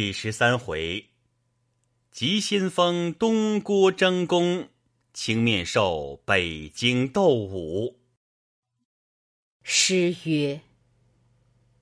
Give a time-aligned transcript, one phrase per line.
[0.00, 1.06] 第十三回，
[2.12, 4.68] 急先锋东郭争功，
[5.12, 7.96] 青面兽北京斗武。
[9.64, 10.60] 诗曰：“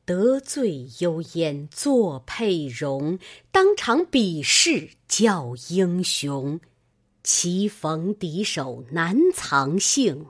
[0.06, 3.18] 得罪幽燕作佩戎，
[3.52, 6.58] 当场比试较英雄。
[7.22, 10.24] 棋逢敌手难藏性，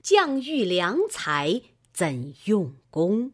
[0.00, 1.60] 将遇良才
[1.92, 3.32] 怎用功？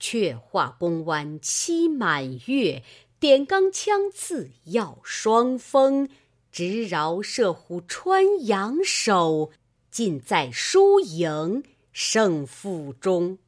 [0.00, 2.82] 却话弓弯期满月。”
[3.22, 6.08] 点钢枪刺要双锋，
[6.50, 9.52] 直饶射虎穿杨手，
[9.92, 13.38] 尽在输赢胜负中。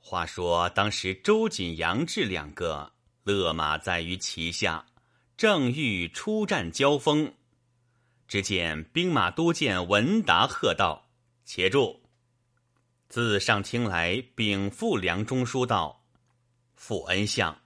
[0.00, 2.92] 话说当时周瑾、杨志两个
[3.22, 4.84] 勒马在于旗下，
[5.36, 7.32] 正欲出战交锋，
[8.26, 11.08] 只见兵马都监文达喝道
[11.46, 12.02] ：“且住！”
[13.08, 16.02] 自上听来禀复梁中书道
[16.74, 17.56] ：“副恩相。”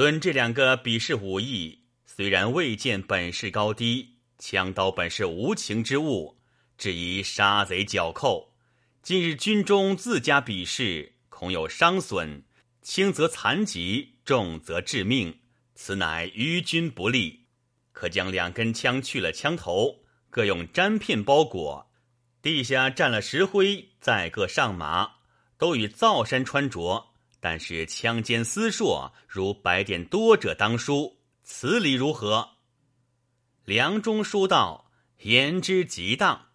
[0.00, 6.38] 论这两个比试武艺，虽然未见本事高低，枪刀本是无情之物，
[6.78, 8.54] 只宜杀贼剿寇。
[9.02, 12.44] 今日军中自家比试，恐有伤损，
[12.80, 15.38] 轻则残疾，重则致命，
[15.74, 17.44] 此乃于军不利。
[17.92, 21.90] 可将两根枪去了枪头，各用毡片包裹，
[22.40, 25.16] 地下蘸了石灰，再各上马，
[25.58, 27.09] 都与皂衫穿着。
[27.40, 32.50] 但是枪尖丝硕，如白点多者当书，此理如何？
[33.64, 36.48] 梁中书道：“言之极当。”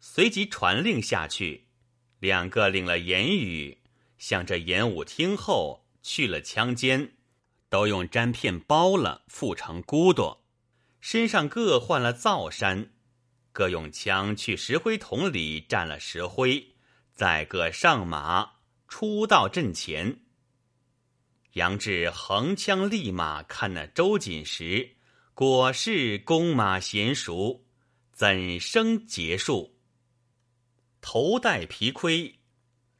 [0.00, 1.68] 随即传令下去，
[2.18, 3.82] 两个领了言语，
[4.18, 7.14] 向着演武厅后去了枪尖，
[7.68, 10.44] 都用毡片包了，覆成骨朵，
[11.00, 12.92] 身上各换了皂衫，
[13.52, 16.74] 各用枪去石灰桶里蘸了石灰，
[17.12, 18.61] 再各上马。
[18.94, 20.18] 出到阵前，
[21.54, 24.96] 杨志横枪立马看那周瑾时，
[25.32, 27.64] 果是弓马娴熟，
[28.12, 29.78] 怎生结束？
[31.00, 32.38] 头戴皮盔，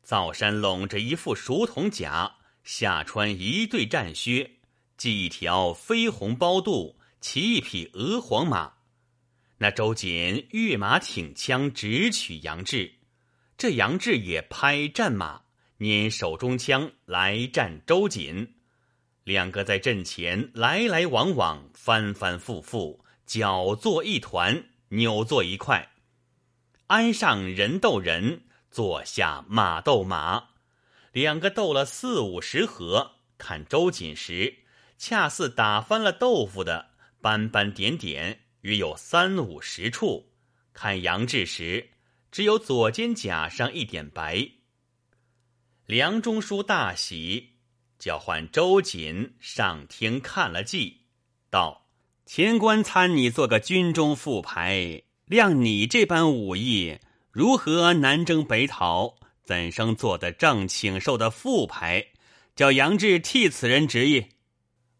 [0.02, 4.60] 皂衫拢着一副熟铜甲，下穿一对战靴，
[4.96, 8.72] 系一条绯红包肚，骑一匹鹅黄马。
[9.58, 12.94] 那周瑾跃马挺枪，直取杨志。
[13.58, 15.41] 这杨志也拍战马。
[15.82, 18.54] 拈手中枪来战周瑾，
[19.24, 25.90] 两个在阵前来来往往，翻翻复复，搅作一团，扭作一块。
[26.86, 30.50] 鞍上人斗人，坐下马斗马，
[31.10, 33.14] 两个斗了四五十合。
[33.36, 34.58] 看周瑾时，
[34.98, 36.90] 恰似打翻了豆腐的
[37.20, 40.28] 斑斑点点，约有三五十处；
[40.72, 41.90] 看杨志时，
[42.30, 44.48] 只有左肩甲上一点白。
[45.86, 47.54] 梁中书大喜，
[47.98, 51.00] 叫唤周瑾上厅看了计，
[51.50, 51.88] 道
[52.24, 56.98] ：“前官参你做个军中副牌，量你这般武艺，
[57.32, 59.16] 如何南征北讨？
[59.42, 62.06] 怎生做得正请受的副牌？
[62.54, 64.24] 叫杨志替此人执意。”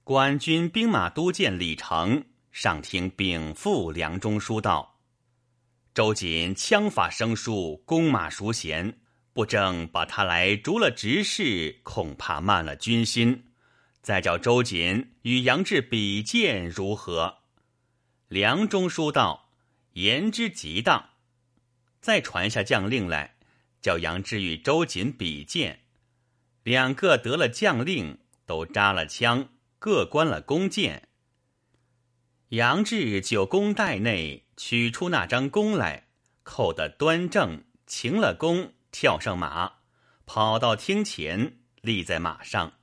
[0.03, 4.99] 官军兵马都监李成上厅禀复梁中书道
[5.95, 8.93] ：“周瑾枪法生疏，弓马熟娴。”
[9.33, 13.45] 不正把他来逐了执事，恐怕慢了军心。
[14.03, 17.39] 再叫周瑾与杨志比剑如何？
[18.29, 19.49] 梁中书道
[19.95, 21.11] ：“言之极当。”
[22.03, 23.37] 再传下将令来，
[23.81, 25.81] 叫杨志与周瑾比剑。
[26.65, 29.49] 两个得了将令，都扎了枪，
[29.79, 31.09] 各关了弓箭。
[32.49, 36.09] 杨志就弓袋内取出那张弓来，
[36.43, 38.75] 扣得端正，擎了弓。
[38.93, 39.73] 跳上马，
[40.27, 42.75] 跑到厅前，立在马上，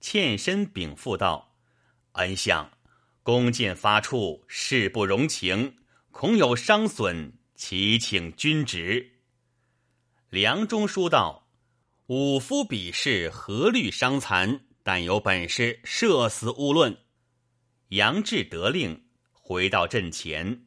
[0.00, 1.54] 欠身禀赋道
[2.12, 2.68] ：“恩相，
[3.22, 5.76] 弓箭发出，事不容情，
[6.10, 9.20] 恐有伤损，祈请君旨。”
[10.30, 11.46] 梁中书道
[12.08, 14.62] ：“武夫比试，何虑伤残？
[14.82, 16.96] 但有本事，射死勿论。”
[17.90, 20.64] 杨志得令，回到阵前，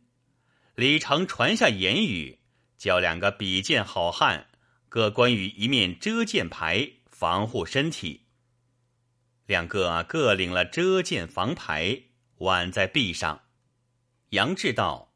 [0.76, 2.40] 李成传下言语，
[2.78, 4.48] 叫两个比剑好汉。
[4.96, 8.28] 各关于一面遮箭牌，防护身体。
[9.46, 12.04] 两个各领了遮箭防牌，
[12.38, 13.42] 挽在臂上。
[14.30, 15.14] 杨志道：“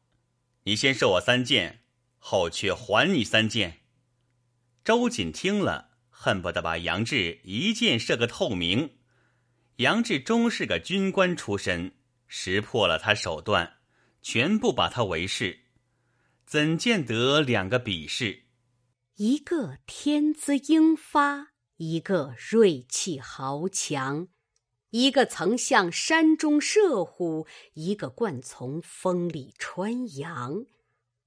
[0.64, 1.80] 你先射我三箭，
[2.18, 3.80] 后却还你三箭。”
[4.84, 8.98] 周瑾听了，恨不得把杨志一箭射个透明。
[9.76, 11.94] 杨志终是个军官出身，
[12.28, 13.78] 识破了他手段，
[14.20, 15.60] 全部把他为是。
[16.44, 18.42] 怎见得两个比试？
[19.22, 24.28] 一个天资英发，一个锐气豪强。
[24.92, 30.64] 一个曾向山中射虎，一个惯从风里穿杨。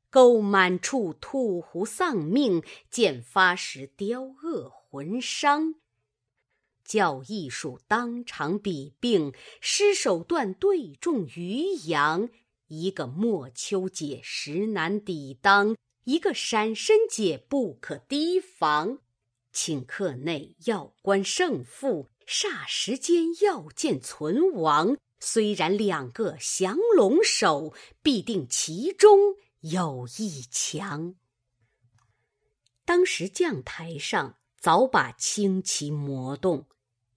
[0.10, 5.76] 钩满处，兔狐丧命；剑发时，雕恶魂伤。
[6.84, 9.32] 教艺术当场比并，
[9.62, 12.28] 施手段对中渔阳。
[12.66, 15.76] 一个莫秋解实难抵当，
[16.06, 19.00] 一个闪身解不可提防。
[19.54, 24.98] 顷刻内要观胜负，霎时间要见存亡。
[25.20, 31.16] 虽然两个降龙手，必定其中有一强。
[32.84, 36.68] 当时将台上早把轻骑磨动，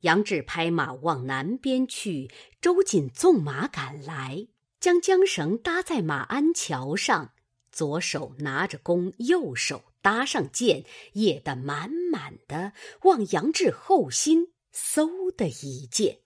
[0.03, 2.31] 杨志拍马往南边去，
[2.61, 4.47] 周瑾纵马赶来，
[4.79, 7.33] 将缰绳搭在马鞍桥上，
[7.77, 9.83] 左手拿着弓，右手。
[10.07, 10.85] 搭上箭，
[11.15, 16.21] 掖得满满的，往杨志后心嗖的一箭。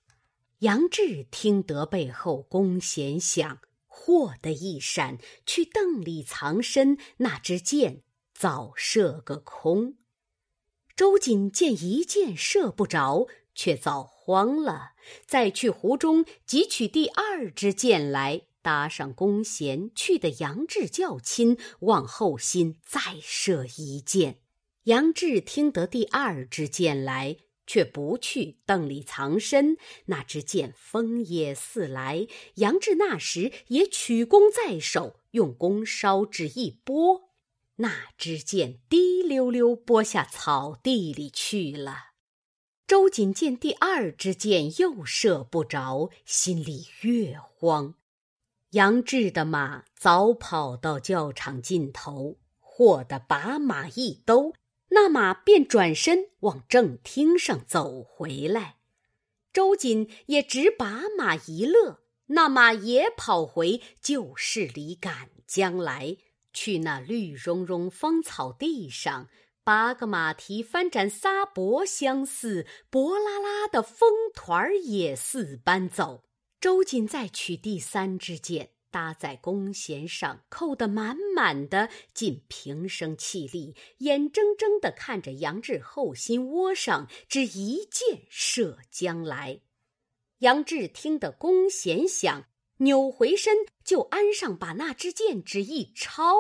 [0.58, 5.17] 杨志听得背后弓弦响，霍的一闪，
[5.47, 8.02] 去邓里藏身，那支箭
[8.35, 9.97] 早射个空。
[10.94, 14.91] 周瑾见一箭射不着，却早慌了，
[15.26, 18.43] 再去湖中汲取第二支箭来。
[18.62, 24.41] 搭上弓弦，去的杨志较亲，往后心再射一箭。
[24.85, 27.37] 杨志听得第二支箭来，
[27.67, 29.77] 却不去邓里藏身。
[30.07, 37.31] 那支箭风也似来，杨志那时也取弓在手，用弓梢指一拨，
[37.77, 42.11] 那支箭滴溜溜拨下草地里去了。
[42.87, 47.95] 周瑾见第二支箭又射不着，心里越慌。
[48.70, 54.52] 杨志的马早跑到教场尽头，霍的把马一兜，
[54.90, 58.76] 那马便转身往正厅上走回来。
[59.52, 66.16] 周瑾也只把马一勒，那马也跑回旧市里赶将来，
[66.52, 69.28] 去那绿茸茸芳草地上，
[69.64, 76.23] 八个马蹄翻展撒脖相似，薄拉拉的风团儿也似般走。
[76.61, 89.61] 周瑾再取第三支箭，搭在弓弦上，扣得满满的，尽平生气力，眼睁睁地看着杨志后心窝上，只一箭射将来。
[90.41, 92.45] 杨志听得弓弦响，
[92.77, 96.35] 扭回身就鞍上把那支箭只一抄，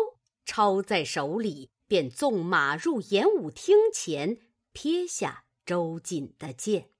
[0.44, 4.38] 抄在手里，便纵马入演武厅前，
[4.72, 6.90] 撇下周瑾的箭。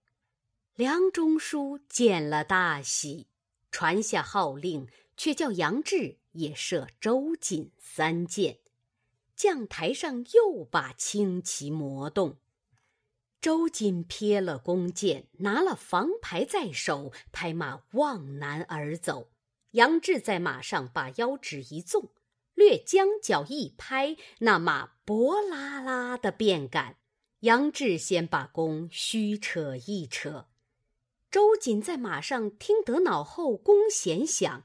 [0.80, 3.26] 梁中书见了大喜，
[3.70, 8.60] 传下号令，却叫杨志也射周瑾三箭。
[9.36, 12.38] 将台上又把轻骑磨动，
[13.42, 19.30] 周瑾撇了弓箭，拿了防牌在手，拍马往南而走。
[19.72, 22.10] 杨志在马上把腰指一纵，
[22.54, 26.96] 略将脚一拍，那马薄拉拉的便赶。
[27.40, 30.46] 杨志先把弓虚扯一扯。
[31.30, 34.64] 周瑾在马上听得脑后弓弦响，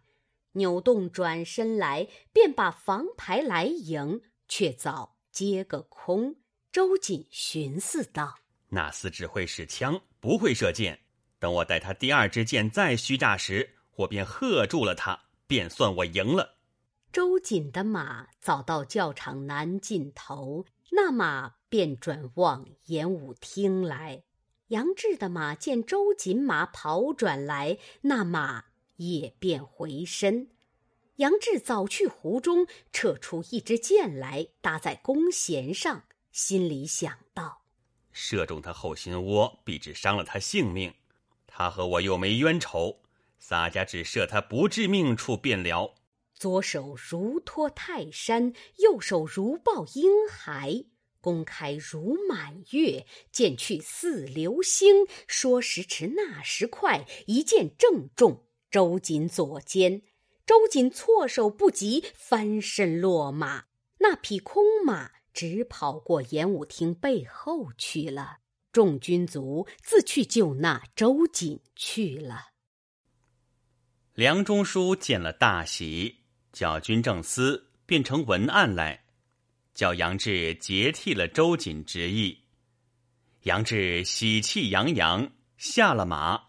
[0.54, 6.38] 扭动转身来，便把房牌来迎，却早接个空。
[6.72, 8.40] 周瑾寻思道
[8.70, 11.00] ：“那厮只会使枪，不会射箭。
[11.38, 16.58] 等我待他第二支箭再虚炸时，我便喝住了他，便算我赢了。”
[17.14, 24.25] 周瑾的马早到教场南尽头，那马便转往演武厅来。
[24.70, 30.50] 杨志的马见周锦马跑转来，那马也便回身。
[31.18, 37.62] 杨志早去湖中撤出一支箭来，搭在弓弦上，心里想到：
[38.12, 40.92] 射中他后心窝，必只伤了他性命。
[41.46, 43.02] 他和我又没冤仇，
[43.38, 45.94] 洒家只射他不致命处便了。
[46.34, 50.84] 左手如托泰山，右手如抱婴孩。
[51.26, 55.08] 公开如满月，箭去似流星。
[55.26, 60.04] 说时迟，那时快，一箭正中周瑾左肩。
[60.46, 63.64] 周瑾措手不及，翻身落马。
[63.98, 68.38] 那匹空马直跑过演武厅背后去了。
[68.72, 72.50] 众军卒自去救那周瑾去了。
[74.14, 76.18] 梁中书见了大喜，
[76.54, 79.05] 叫军政司变成文案来。
[79.76, 82.40] 叫杨志接替了周瑾之意，
[83.44, 86.42] 杨志喜气洋洋下了马，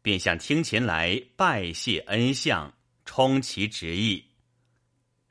[0.00, 2.72] 便向厅前来拜谢恩相，
[3.04, 4.24] 充其职意。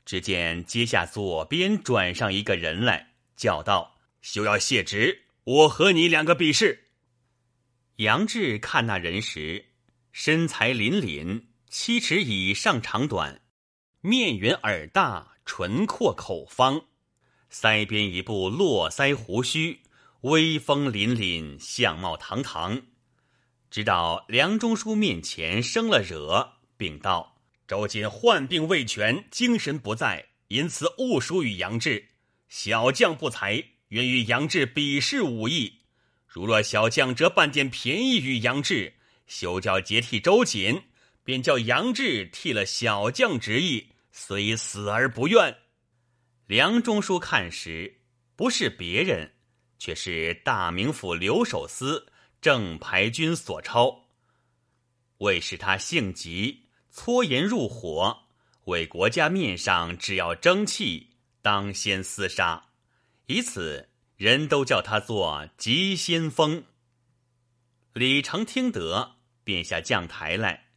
[0.04, 6.88] 只见阶下左边转上一个人来，叫道：“休要谢职，我和你两个比试。”
[7.96, 9.64] 杨志看那人时，
[10.12, 13.40] 身材凛凛，七尺以上长短，
[14.02, 16.84] 面圆耳大，唇阔口方，
[17.52, 19.80] 腮边一部络腮胡须，
[20.20, 22.82] 威风凛凛，相貌堂堂。
[23.70, 32.06] 直到梁中书面前生了惹，禀道：“周瑾患病未痊，精神不在，因此误输与杨志。
[32.48, 35.80] 小将不才，愿与杨志比试武艺。
[36.26, 38.94] 如若小将折半点便宜与杨志，
[39.26, 40.82] 休叫接替周瑾，
[41.24, 45.56] 便叫杨志替了小将之意，虽死而不愿。”
[46.50, 48.00] 梁中书看时，
[48.34, 49.30] 不是别人，
[49.78, 52.08] 却是大名府留守司。
[52.40, 54.08] 正牌军所抄，
[55.18, 58.24] 为使他性急，搓盐入火，
[58.64, 62.70] 为国家面上只要争气，当先厮杀，
[63.26, 66.64] 以此人都叫他做急先锋。
[67.92, 70.70] 李成听得，便下将台来，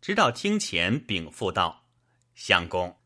[0.00, 1.84] 直到厅前禀赋道
[2.34, 2.97] ：“相公，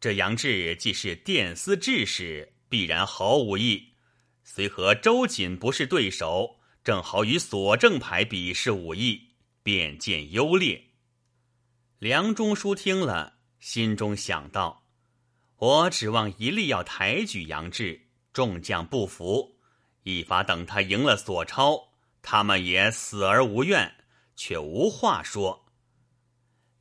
[0.00, 3.90] 这杨志既是殿司制使，必然好武艺，
[4.42, 9.28] 虽和周瑾不是对手。”正好与左正牌比试武艺，
[9.62, 10.82] 便见优劣。
[11.98, 14.86] 梁中书听了，心中想到：
[15.56, 19.58] 我指望一力要抬举杨志，众将不服，
[20.04, 21.92] 一发等他赢了索超，
[22.22, 23.96] 他们也死而无怨，
[24.34, 25.66] 却无话说。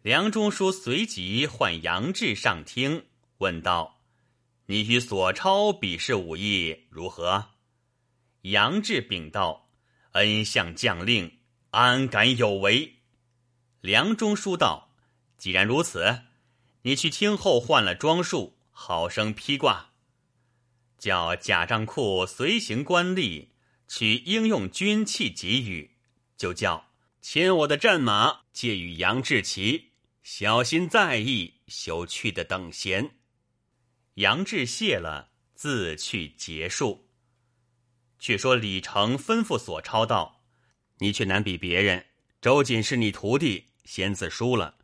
[0.02, 3.06] 梁中书随即唤杨志上厅，
[3.40, 4.00] 问道
[4.68, 7.50] ：“你与索超比试武艺如何？”
[8.44, 9.66] 杨志禀道。
[10.14, 11.38] 恩相将令，
[11.70, 12.96] 安敢有违？
[13.80, 14.90] 梁中书道
[15.38, 16.24] ：“既然如此，
[16.82, 19.92] 你去听后换了装束，好生披挂，
[20.98, 23.50] 叫贾账库随行官吏
[23.88, 25.92] 取应用军器给予，
[26.36, 26.88] 就叫
[27.22, 29.92] 牵我的战马借与杨志奇，
[30.24, 33.12] 小心在意，休去的等闲。”
[34.20, 37.08] 杨志谢了，自去结束。
[38.20, 40.42] 却说李成吩咐索超道
[41.00, 42.08] ：“你却难比别人。
[42.42, 44.76] 周瑾是你徒弟，先自输了。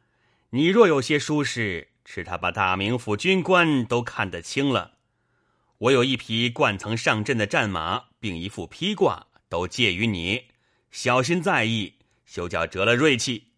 [0.51, 4.99] 你若有些疏失，是他把大名府军官都看得清了。
[5.79, 10.45] 我有一匹惯曾上阵的战马，并一副披挂，都借于你，
[10.91, 13.51] 小心在意，休叫折了锐气。”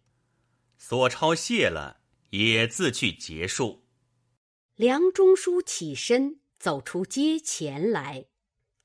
[0.76, 3.84] 索超谢了，也自去结束。
[4.78, 8.26] 梁中书起身走出街前来。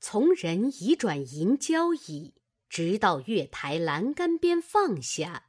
[0.00, 2.34] 从人移转银交椅，
[2.68, 5.44] 直到月台栏杆边放下。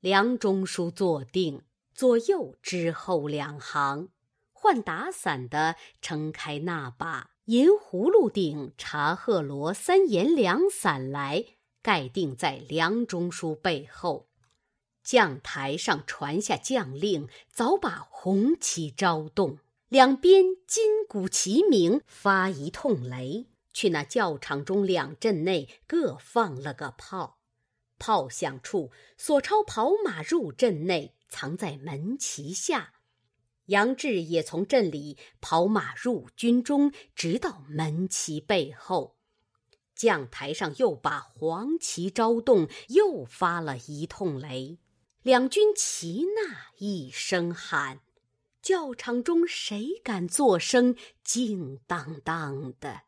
[0.00, 1.62] 梁中书坐定，
[1.94, 4.08] 左右之后两行，
[4.50, 11.44] 换打伞的撑开那把银葫芦顶茶鹤罗三檐凉伞来，
[11.80, 14.28] 盖定在梁中书背后。
[15.04, 19.58] 将台上传下将令，早把红旗招动，
[19.94, 23.46] 两边金鼓齐鸣，发一通雷。
[23.72, 27.38] 去那教场中两阵内各放了个炮，
[27.96, 32.94] 炮响处，索超跑马入阵内，藏在门旗下；
[33.66, 39.16] 杨志也从阵里跑马入军中，直到门旗背后。
[39.94, 44.80] 将台上又把黄旗招动，又发了一通雷，
[45.22, 48.00] 两军齐呐一声喊，
[48.64, 50.96] 教场中谁敢作声？
[51.22, 53.02] 静当当的。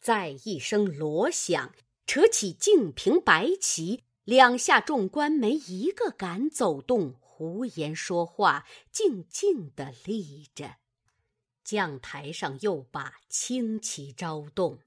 [0.00, 1.74] 再一声锣响，
[2.06, 10.76] 扯起净平白旗，两下众官没一个敢走动、胡言说话，静静的立着。
[11.64, 14.78] 将台上又把轻旗招动，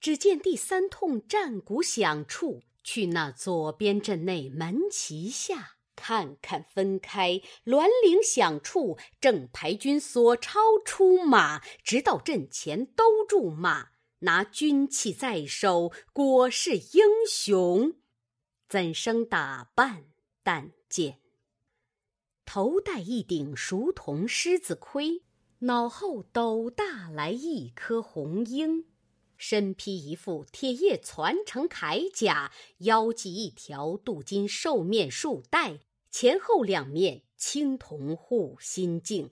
[0.00, 13.88] 只见第三通战鼓响处，去那左边阵内门旗下看看，分开銮铃响处，正牌军索超出马，直到阵前兜住马。
[14.20, 17.94] 拿军器在手，果是英雄。
[18.68, 20.04] 怎生打扮？
[20.42, 21.20] 但见
[22.44, 25.22] 头戴一顶熟铜狮子盔，
[25.60, 28.84] 脑后斗大来一颗红缨，
[29.42, 35.80] 身披一副铁叶攒成铠甲，腰系一条镀金兽面束带，
[36.10, 39.30] 前后两面青铜护心镜，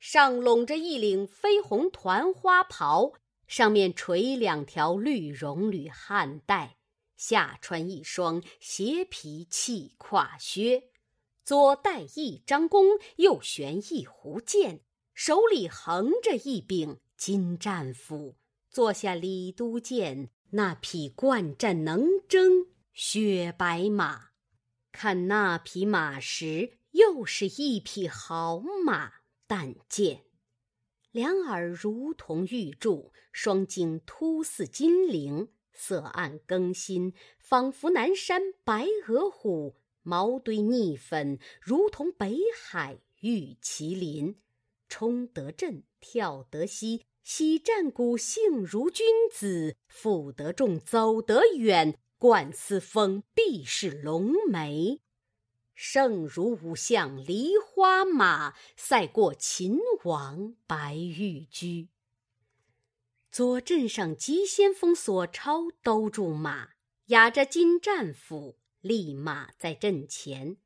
[0.00, 3.12] 上拢着一领绯红团花袍。
[3.46, 6.78] 上面垂两条绿绒履汗带，
[7.16, 10.90] 下穿一双斜皮气胯靴，
[11.44, 14.80] 左戴一张弓，右悬一壶箭，
[15.12, 18.36] 手里横着一柄金战斧，
[18.70, 24.28] 坐下李都监那匹惯战能征雪白马。
[24.92, 29.12] 看那匹马时，又是一匹好马。
[29.46, 30.24] 但见
[31.10, 44.36] 两耳如同玉柱，双睛突似金铃，色暗更新，仿佛南山白额虎；毛堆逆粉，如同北海玉麒麟。
[44.88, 55.02] 冲得阵，跳得西，喜战鼓，性如君子；负得重，走得远，冠四风，必是龙眉。
[55.74, 61.90] 胜如五象梨花马，赛过秦王白玉驹。
[63.30, 66.70] 左阵上急先锋索超兜住马，
[67.08, 70.56] 压着金战斧，立马在阵前；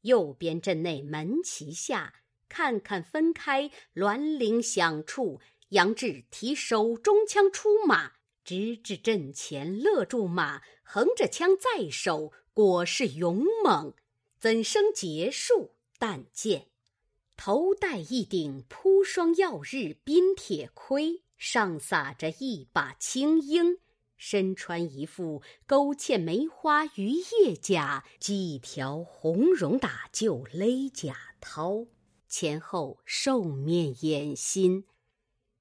[0.00, 2.14] 右边阵内门旗下。
[2.50, 5.38] 看看分开，銮铃响处，
[5.70, 13.92] 杨志提手中枪出马，直至阵前勒住马，横着枪在手，果是勇猛，
[14.38, 15.74] 怎生结束？
[15.98, 16.68] 但见
[17.36, 23.78] 头戴一顶铺霜耀日冰铁盔，上撒着一把青缨，
[24.16, 31.88] 身穿一副勾芡梅花鱼叶甲，系一条红绒打旧勒甲绦。
[32.26, 34.84] 前后兽面掩心，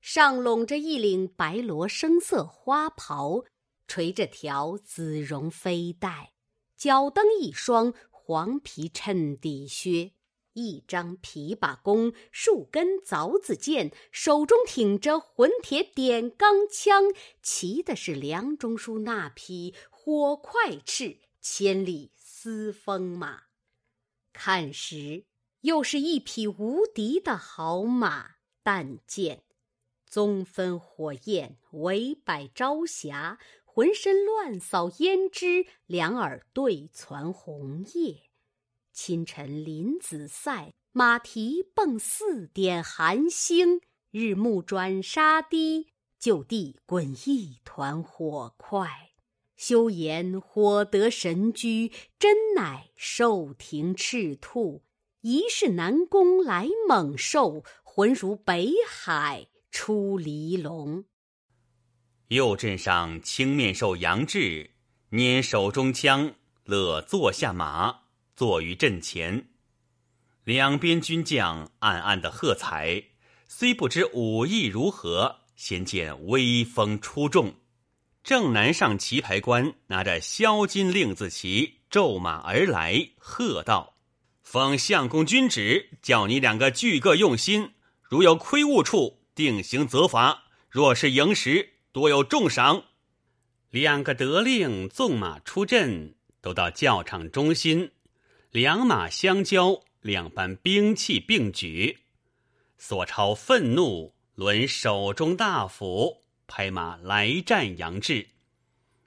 [0.01, 3.43] 上拢着一领白罗生色花袍，
[3.87, 6.33] 垂着条紫绒飞带，
[6.77, 10.13] 脚蹬一双黄皮衬底靴，
[10.53, 17.03] 一张琵琶弓，数根凿子剑，手中挺着混铁点钢枪，
[17.41, 23.43] 骑的是梁中书那匹火快翅千里丝风马，
[24.33, 25.25] 看时。
[25.61, 29.43] 又是一匹无敌的好马，但见
[30.09, 38.23] 棕分火焰，围摆朝霞，浑身乱扫胭脂，两耳对攒红叶。
[38.91, 48.89] 清晨林子赛，马蹄蹦四点寒星，日暮转沙堤，就地滚一团火块。
[49.55, 54.83] 休言火得神驹，真乃兽庭赤兔。
[55.21, 59.47] 疑是南宫来猛兽，浑如北海
[59.79, 61.05] 出离龙。
[62.29, 64.71] 右阵上青面兽杨志
[65.11, 67.99] 拈手中枪，乐坐下马，
[68.35, 69.49] 坐于阵前。
[70.43, 73.03] 两边军将暗暗的喝彩，
[73.47, 77.53] 虽不知武艺如何，先见威风出众。
[78.23, 83.93] 正南上旗牌官拿着销金令字旗，骤马而来，喝道。
[84.41, 92.85] 奉相公君旨，叫你两个俱各用心，如有亏误处，定刑责罚；若是赢时，多有重赏。
[93.69, 97.91] 两个得令，纵马出阵，都到教场中心，
[98.49, 101.99] 两马相交，两班兵器并举。
[102.79, 108.29] 索超愤怒，抡手中大斧，拍马来战杨志。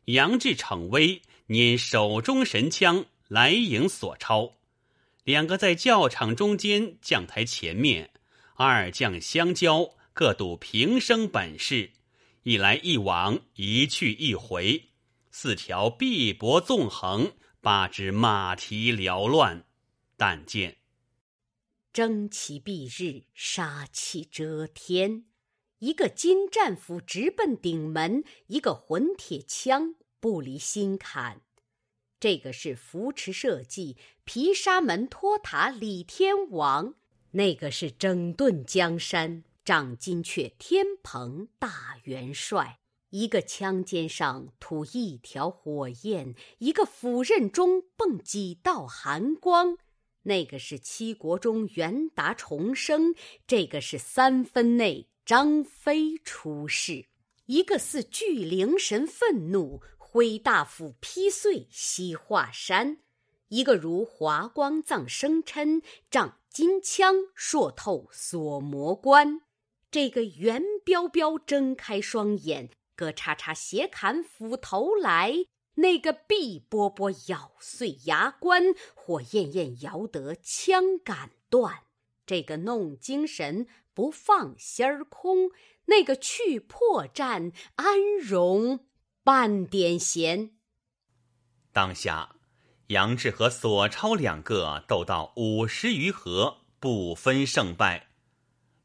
[0.05, 4.53] 杨志逞威，拈手中神枪来迎索超。
[5.25, 8.11] 两个在教场中间将台前面，
[8.55, 11.93] 二将相交，各赌平生本事，
[12.43, 14.91] 一来一往，一去一回，
[15.31, 19.65] 四条碧帛纵横，八只马蹄缭乱。
[20.17, 20.77] 但见
[21.93, 25.25] 争奇蔽日，杀气遮天。
[25.79, 31.41] 一个金战斧直奔顶门，一个混铁枪不离心坎。
[32.19, 36.93] 这个是扶持社稷、毗沙门托塔李天王；
[37.31, 42.81] 那个是整顿江山、掌金阙天蓬大元帅。
[43.11, 49.77] 一个枪尖上吐一条火焰，一个斧刃中迸几道寒光。
[50.23, 53.15] 那个是七国中元达重生，
[53.47, 57.07] 这个是三分内张飞出世。
[57.47, 59.83] 一个似巨灵神愤怒。
[60.13, 62.99] 挥大斧劈碎西华山，
[63.47, 69.43] 一个如华光藏生琛，仗金枪硕透锁魔关。
[69.91, 81.83] 这个袁彪彪睁开双眼，咯嚓嚓斜砍斧头来；那个毕波波咬碎牙关，火焰焰摇得枪杆断。
[82.25, 85.51] 这个弄精神不放心儿空，
[85.87, 88.87] 那个去破绽安容。
[89.25, 90.53] 半点闲。
[91.73, 92.37] 当下，
[92.87, 98.10] 杨志和索超两个斗到五十余合，不分胜败。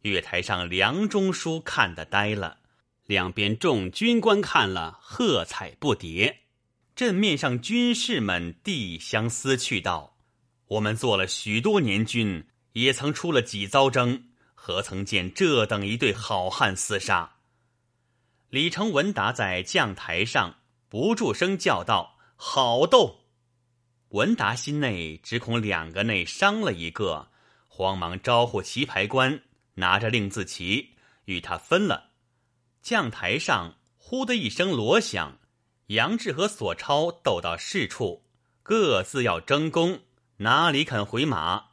[0.10, 2.60] 月台上，梁中书看得呆了，
[3.06, 6.36] 两边众军官看了，喝彩不迭。
[6.96, 10.18] 阵面上军士们递相思去道
[10.68, 17.38] ：“我们做了许多年军，也曾出了几遭征，何曾见这等一对好汉厮杀？”
[18.50, 20.56] 李成文达在将台上
[20.88, 23.22] 不住声叫道：“好斗！”
[24.10, 27.30] 文达心内只恐两个内伤了一个，
[27.68, 29.42] 慌忙招呼棋牌官
[29.76, 32.12] 拿着令字旗与他分了。
[32.82, 35.40] 将台上呼的一声锣响。
[35.88, 38.26] 杨志和索超斗到市处，
[38.64, 40.02] 各自要争功，
[40.38, 41.66] 哪里肯回马？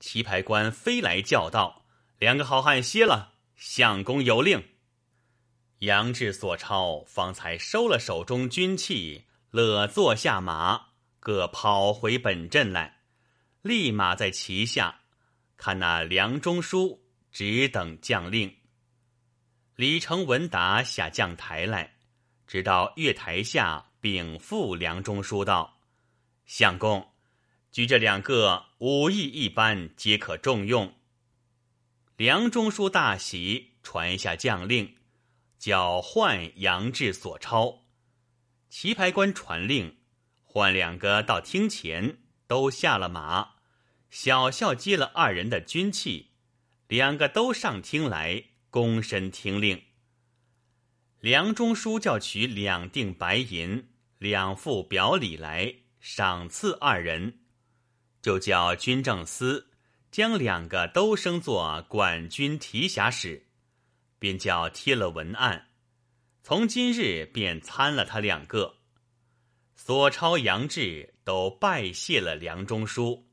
[0.00, 1.84] 棋牌官飞来叫道
[2.18, 4.64] ：“两个好汉歇了，相公有令。”
[5.80, 10.86] 杨志、索超方才收了手中军器，乐坐下马，
[11.20, 13.02] 各跑回本镇来，
[13.62, 15.02] 立马在旗下
[15.56, 17.04] 看那梁中书，
[17.38, 18.52] 只等将令。
[19.76, 21.94] 李成文达下将台来。
[22.48, 25.78] 直到月台下禀赋梁中书道
[26.46, 27.12] ：“相公，
[27.70, 30.92] 举这两个武艺一般，皆可重用。”
[32.18, 34.96] 梁中书大喜，传下将令，
[35.60, 37.84] 叫换杨志、所超。
[38.68, 39.98] 棋牌官传令，
[40.42, 43.50] 换两个到厅前，都下了马，
[44.10, 46.27] 小校接了二人的军器，
[46.88, 49.82] 两个都上厅来，躬身听令。
[51.20, 57.40] 梁中书叫取两锭白银、两副表里来赏赐二人，
[58.22, 59.68] 就叫军政司
[60.10, 63.46] 将两个都升作管军提辖使，
[64.18, 65.68] 便叫贴了文案，
[66.42, 68.76] 从今日便参了他两个。
[69.76, 73.28] 索超、杨志都拜谢了梁中书，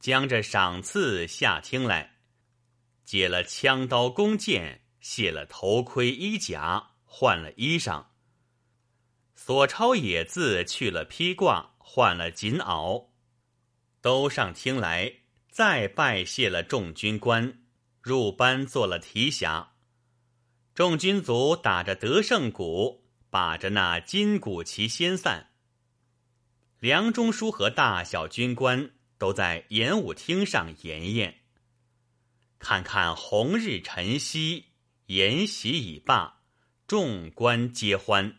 [0.00, 2.13] 将这赏赐下厅来，
[3.04, 6.90] 解了枪刀弓箭，卸了头盔衣甲。
[7.16, 8.06] 换了衣裳，
[9.36, 13.10] 索超也自去了披挂，换了锦袄，
[14.00, 15.12] 都上厅来，
[15.48, 17.62] 再拜谢了众军官，
[18.00, 19.74] 入班做了提辖。
[20.74, 25.50] 众军卒打着得胜鼓，把着那金鼓旗先散。
[26.80, 31.43] 梁中书和大小军官都在演武厅上演演。
[32.64, 34.68] 看看红日晨曦，
[35.08, 36.40] 筵席已罢。
[36.86, 38.38] 众官皆欢。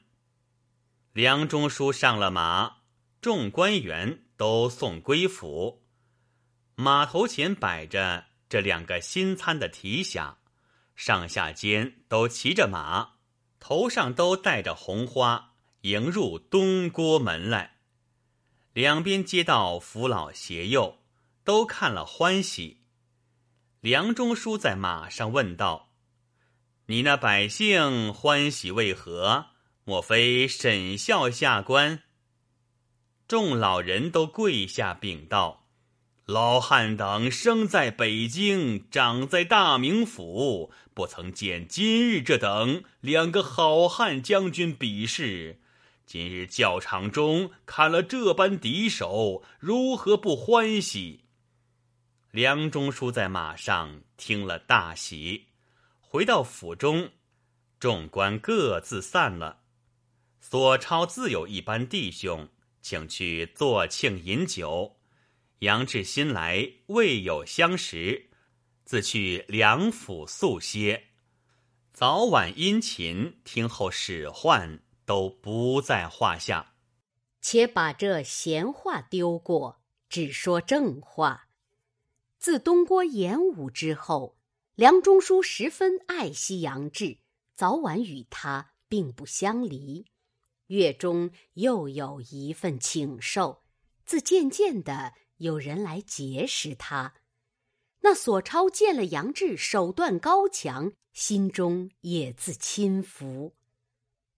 [1.14, 2.78] 梁中书上了马，
[3.22, 5.84] 众官员都送归府。
[6.74, 10.40] 马头前摆着这两个新参的提辖，
[10.96, 13.18] 上下间都骑着马，
[13.60, 17.78] 头上都戴着红花，迎入东郭门来。
[18.74, 20.98] 两边街道扶老携幼，
[21.44, 22.85] 都看了欢喜。
[23.86, 25.92] 梁中书在马上问道。
[26.88, 29.50] 你那百姓欢喜为何？
[29.84, 32.02] 莫非沈孝下官？
[33.28, 35.68] 众老人都跪下禀道
[36.26, 45.62] ：“老汉等生在北京，长在大名府，不曾见今日这等两个好汉将军比试。
[46.08, 51.22] 今日教场中看了这般敌手，如何不欢喜？”
[52.36, 55.46] 梁中书在马上听了，大喜。
[56.02, 57.12] 回到府中，
[57.80, 59.62] 众官各自散了。
[60.42, 62.50] 索超自有一班弟兄，
[62.82, 64.98] 请去坐庆饮酒。
[65.60, 68.30] 杨志新来未有相识，
[68.84, 71.06] 自去梁府宿歇。
[71.94, 76.74] 早晚殷勤听候使唤，都不在话下。
[77.40, 81.45] 且把这闲话丢过，只说正话。
[82.46, 84.38] 自东郭演武之后。
[84.76, 87.18] 梁中书十分爱惜杨志，
[87.56, 90.06] 早晚与他并不相离。
[90.68, 93.64] 月中又有一份请受，
[94.06, 97.16] 自渐渐的有人来结识他。
[98.02, 103.56] 那索超见了杨志手段高强，心中也自亲服。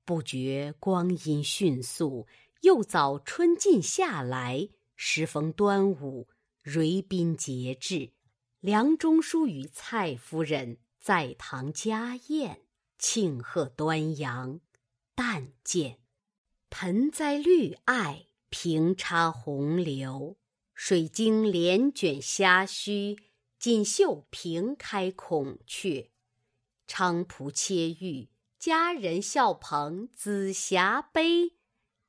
[0.06, 2.26] 不觉光阴迅速，
[2.62, 6.30] 又早春尽夏来，时逢端午，
[6.70, 8.12] 瑞宾节至。
[8.60, 12.66] 梁中书与蔡夫人在堂家宴，
[13.00, 14.60] 庆贺端阳。
[15.16, 16.00] 但见
[16.70, 20.36] 盆栽绿艾，平插红柳，
[20.74, 23.16] 水晶帘卷虾须，
[23.58, 26.10] 锦绣平开孔雀。
[26.86, 28.28] 菖蒲切玉，
[28.60, 31.54] 佳人笑捧紫霞杯。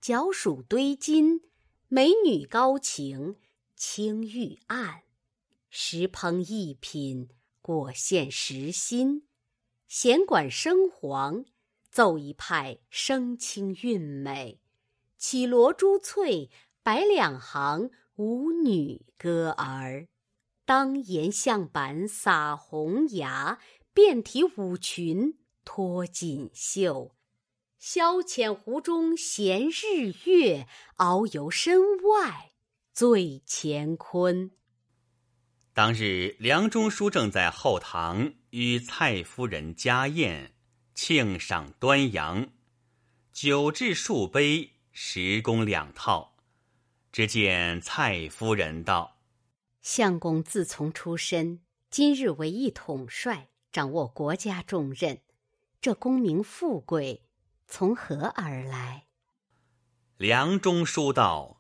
[0.01, 1.43] 角黍堆金，
[1.87, 3.37] 美女高情
[3.81, 5.03] 青玉案。
[5.71, 7.29] 石烹一品，
[7.63, 9.23] 果现石心；
[9.87, 11.45] 弦管生黄，
[11.89, 14.61] 奏一派声清韵美。
[15.17, 16.51] 绮罗珠翠，
[16.83, 20.09] 百两行，舞女歌儿，
[20.65, 23.61] 当檐向板撒红牙，
[23.95, 27.15] 遍体舞裙脱锦绣。
[27.79, 32.48] 消遣湖中闲日月，遨游身外
[32.99, 34.51] 醉乾坤。
[35.73, 40.53] 当日，梁中书正在后堂与蔡夫人家宴，
[40.97, 42.49] 庆赏端阳，
[43.33, 46.35] 酒至数杯，十公两套。
[47.13, 49.21] 只见蔡夫人道
[49.81, 55.21] ：“相公自从出身，今日为一统帅，掌握国家重任，
[55.81, 57.23] 这功名富贵。”
[57.69, 59.07] 从何而来？
[60.17, 61.58] 梁中书道：“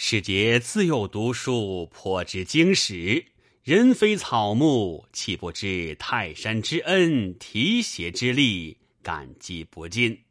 [0.00, 3.32] 世杰自幼读书，颇知经史。
[3.64, 10.22] 人非草木，岂不知泰山之恩，提携之力，感激不尽。”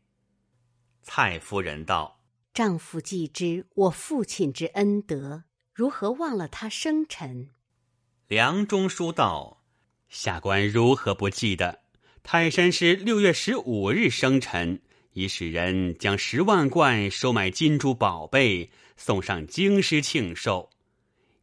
[1.04, 2.22] 蔡夫人道
[2.56, 7.50] ：“丈夫既知我父亲之恩德，如何忘了他生辰？”
[8.30, 9.66] 梁中书道
[10.08, 11.82] ：“下官如何不记得？
[12.24, 20.70] 泰山是六月十五日生辰。”已使人将十万贯收买金珠宝贝送上京师庆寿。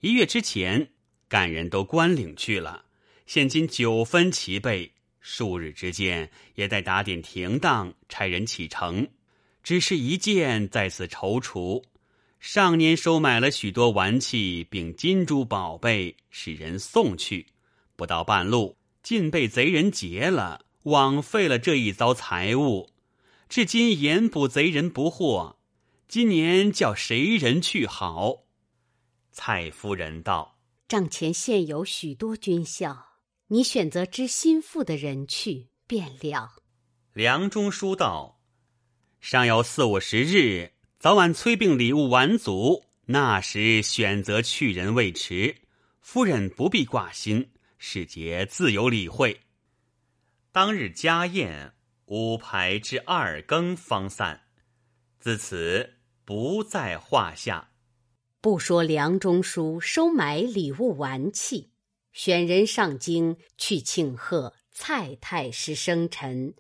[0.00, 0.90] 一月之前，
[1.28, 2.84] 干人都关领去了，
[3.24, 9.08] 现今九分齐备，数日之间也待打点停当，差人启程。
[9.62, 11.82] 只是一件在此踌躇。
[12.38, 17.46] 上年收买了许多玩器并金珠宝贝，使人送去，
[17.96, 22.90] 不到半路，尽被贼人劫了，枉费了这一遭财物。
[23.48, 25.56] 至今严捕贼人不获，
[26.14, 28.44] 今年叫谁人去好？
[29.32, 33.16] 蔡夫人道：“帐前现有许多军校，
[33.48, 36.54] 你选择知心腹的人去便了。”
[37.14, 38.40] 梁中书道
[39.18, 45.62] ：“尚有四五十日，早晚催病礼物完足，那时选择去人未迟。
[46.00, 49.40] 夫人不必挂心，使节自有理会。”
[50.52, 51.74] 当日家宴。
[52.06, 54.42] 五排至二更方散，
[55.18, 55.93] 自此
[56.24, 57.70] 不在话下。
[58.40, 61.70] 不说梁中书收买礼物玩器，
[62.12, 66.54] 选人上京去庆贺蔡太师生辰。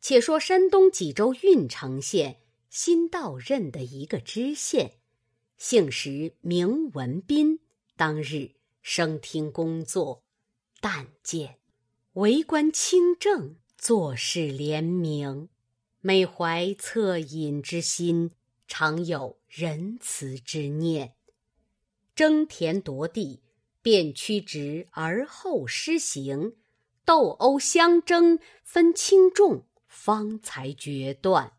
[0.00, 4.98] 且说山东济州郓城县新到任的一个知县，
[5.56, 7.60] 姓石，名文斌。
[7.96, 10.22] 当日升听工作，
[10.80, 11.58] 但见
[12.12, 13.56] 为官清正。
[13.78, 15.50] 做事廉明，
[16.00, 18.30] 每怀恻隐之心，
[18.66, 21.14] 常有仁慈之念。
[22.14, 23.42] 争田夺地，
[23.82, 26.54] 便屈直而后施行；
[27.04, 31.52] 斗殴相争，分轻重，方才决断。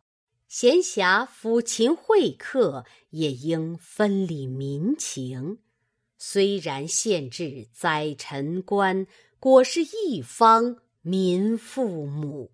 [0.48, 5.60] 闲暇抚琴会客，也应分理民情。
[6.18, 9.06] 虽然县治宰臣官，
[9.40, 10.78] 果是一方。
[11.02, 12.52] 民父母，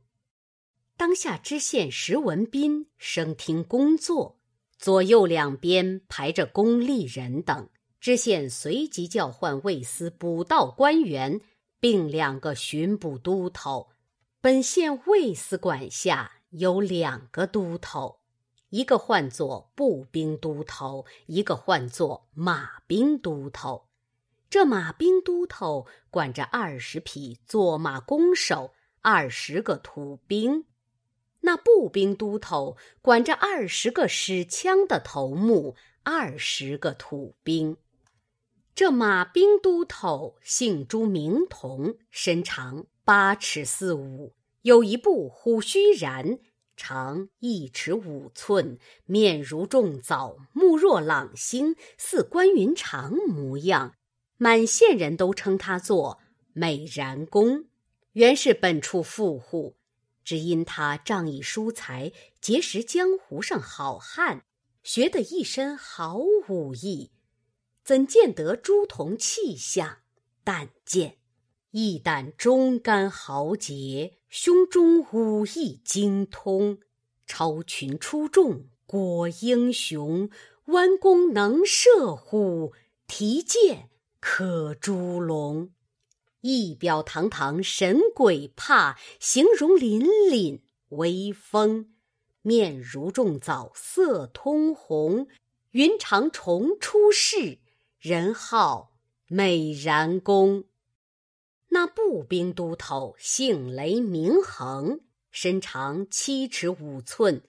[0.96, 4.40] 当下知县石文斌升听工作，
[4.84, 7.70] 左右两边排着公吏人等。
[8.02, 11.40] 知县随即叫唤卫司捕盗官员，
[11.80, 13.92] 并两个巡捕都头。
[14.42, 18.20] 本县卫司管辖有两个都头，
[18.72, 23.86] 一个唤作步兵都头，一个唤作马兵都头。
[24.50, 30.66] 这马兵都头管着二十匹坐马弓手，二十个土兵；
[31.46, 37.76] 那步兵都头管着二十个使枪的头目，二十个土兵。
[38.74, 46.40] 这马兵都头姓朱，名同，身长八尺四五，有一部虎须髯，
[46.78, 53.96] 长一尺五寸，面如重枣，目若朗星，似关云长模样。
[54.38, 56.20] 满县人都称他做
[56.54, 57.66] 美髯公，
[58.14, 59.76] 原是本处富户，
[60.24, 64.44] 只因他仗义疏财，结识江湖上好汉，
[64.82, 67.12] 学得一身好武艺，
[67.84, 69.98] 怎见得朱仝气象？
[70.44, 71.18] 但见
[71.72, 76.80] 一胆忠肝豪杰，胸中武艺精通，
[77.26, 80.30] 超群出众果英雄，
[80.66, 82.74] 弯弓能射虎，
[83.08, 83.90] 提剑。
[84.20, 85.72] 可诛龙，
[86.44, 91.94] 仪表堂堂神鬼怕，形容凛凛威风。
[92.42, 95.30] 面如重枣，色通红，
[95.72, 97.60] 云长虫出世，
[97.98, 98.92] 人号
[99.28, 100.66] 美髯公。
[101.70, 105.00] 那步兵都头姓雷，名恒，
[105.32, 107.42] 身长七尺五寸，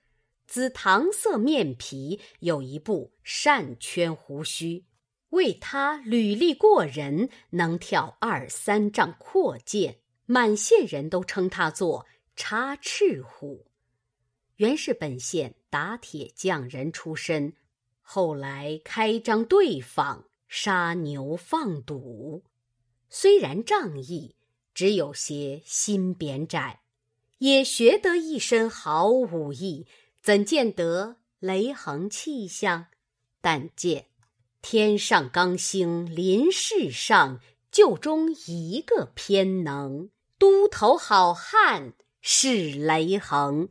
[0.47, 4.85] 紫糖色面皮，有一部扇圈胡须。
[5.35, 13.67] 为他履历过人，能跳二三丈阔涧，满县人都称他做插翅虎。
[14.57, 17.53] 原是本县打铁匠人出身，
[18.01, 22.45] 后来开张对坊，杀牛放赌。
[23.11, 24.37] 虽然仗义，
[24.73, 26.81] 只有些心扁窄，
[27.39, 29.87] 也学得一身好武艺，
[30.23, 32.87] 怎见得雷横气象？
[33.41, 34.07] 但见
[34.67, 37.39] 天上刚星临世上，
[37.71, 43.69] 就中一个偏能，都头好汉是雷横。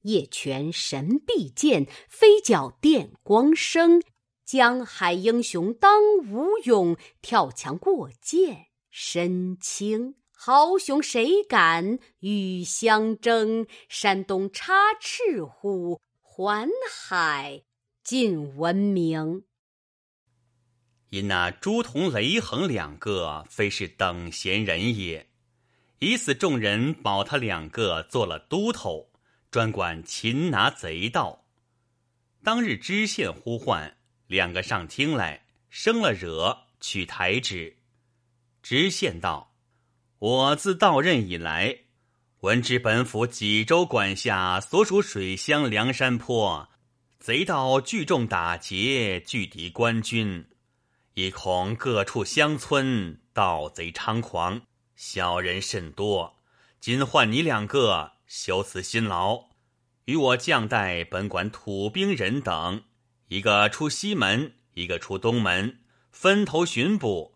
[0.00, 4.02] 夜拳神臂剑，飞脚电光生。
[4.44, 10.16] 江海英雄当无勇，跳墙过涧身轻。
[10.32, 13.68] 豪雄谁敢与相争？
[13.88, 17.62] 山东插翅虎，环海
[18.02, 19.44] 尽闻名。
[21.12, 25.28] 因那朱仝、雷横两个，非是等闲人也，
[25.98, 29.10] 以此众人保他两个做了都头。
[29.50, 31.44] 专管擒拿贼盗。
[32.42, 37.76] 当日知县呼唤两个上厅来，生了惹，取台旨。
[38.62, 39.54] 知县道
[40.18, 41.76] ：“我自到任以来，
[42.40, 46.70] 闻知本府济州管辖所属水乡梁山坡，
[47.20, 50.46] 贼盗聚众打劫，拒敌官军，
[51.14, 54.62] 亦恐各处乡村盗贼猖狂，
[54.96, 56.36] 小人甚多。
[56.80, 59.50] 今唤你两个。”修此辛劳，
[60.06, 62.84] 与我将带本管土兵人等，
[63.28, 67.34] 一个出西门，一个出东门，分头巡捕。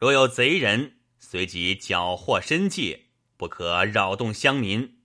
[0.00, 3.04] 若有贼人，随即缴获申诫，
[3.36, 4.98] 不可扰动乡民。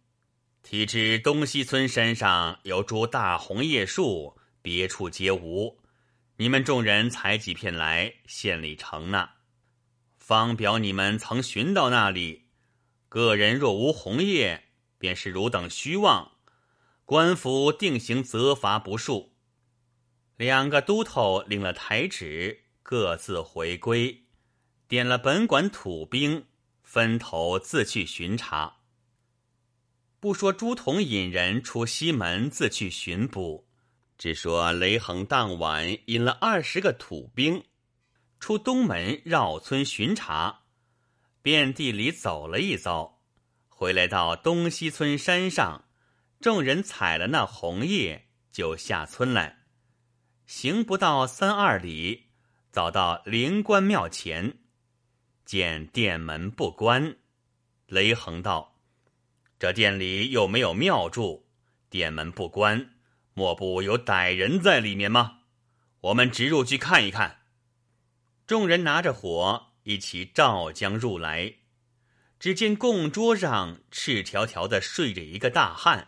[0.64, 5.78] 提知东西村山上有株大红叶树，别处皆无。
[6.42, 9.36] 你们众人采几片来，献里呈纳，
[10.18, 12.48] 方表你们曾寻到那里。
[13.08, 14.64] 个人若无红叶。
[14.98, 16.32] 便是汝等虚妄，
[17.06, 19.36] 官府定刑责罚不数。
[20.36, 24.26] 两个都头领了台旨，各自回归，
[24.88, 26.48] 点了本馆土兵，
[26.82, 28.78] 分头自去巡查。
[30.20, 33.68] 不说朱仝引人出西门自去巡捕，
[34.22, 37.66] 只说雷横当晚引了二十个土兵，
[38.40, 40.60] 出东门绕村巡查，
[41.42, 43.20] 遍地里走了一遭。
[43.68, 45.86] 回来到东西村山上，
[46.40, 49.64] 众人采了那红叶，就下村来。
[50.46, 52.28] 行不到三二里，
[52.70, 54.60] 早到灵官庙前，
[55.46, 57.18] 见殿门不关。
[57.88, 58.78] 雷横道
[59.58, 61.48] ：“这殿里又没有庙祝，
[61.90, 62.94] 殿门不关，
[63.34, 65.40] 莫不有歹人在里面吗？
[66.02, 67.42] 我们直入去看一看。”
[68.48, 71.56] 众人拿着火，一起照将入来。
[72.40, 76.08] 只见供桌上赤条条的睡着一个大汉，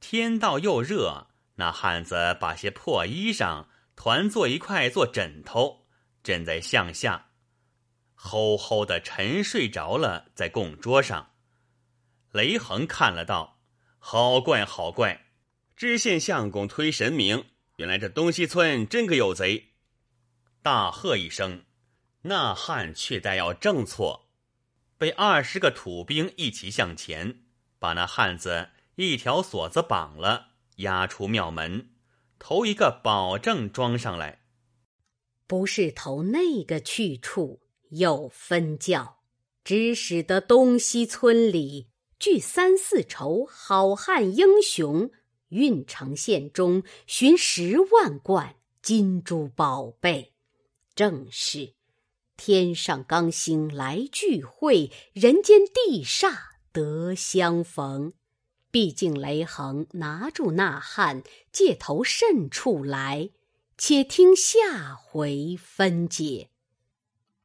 [0.00, 5.86] 天道又热，那汉子把些破衣裳团做一块做枕头，
[6.24, 7.28] 枕在向下，
[8.18, 11.30] 齁齁的沉睡着了，在供桌上。
[12.32, 13.60] 雷横看了道
[13.98, 15.26] ：“好怪好怪！
[15.76, 17.44] 知县相公推神明，
[17.76, 19.70] 原来这东西村真个有贼！”
[20.62, 21.64] 大喝一声，
[22.22, 24.28] 那汉却待要正错。
[24.96, 27.40] 被二十个土兵一齐向前，
[27.80, 31.90] 把那汉子一条锁子绑了，押出庙门，
[32.38, 34.42] 头一个保证装上来。
[35.48, 39.18] 不是投那个去处有分教，
[39.64, 41.88] 只使得东西村里
[42.20, 45.10] 聚三四筹好汉英雄，
[45.52, 50.32] 运城县中寻十万贯金珠宝贝，
[50.94, 51.74] 正是。
[52.38, 56.34] 天上刚星来聚会，人间地煞
[56.72, 58.14] 得相逢。
[58.70, 61.22] 毕竟雷横拿住那汉，
[61.52, 63.30] 借头甚处来？
[63.76, 66.48] 且听下回分解。